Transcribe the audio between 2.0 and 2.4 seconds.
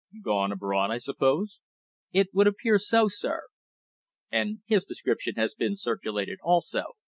"It